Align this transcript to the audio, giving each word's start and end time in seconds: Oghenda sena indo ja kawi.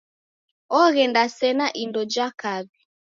Oghenda 0.79 1.23
sena 1.37 1.67
indo 1.83 2.01
ja 2.15 2.27
kawi. 2.41 2.71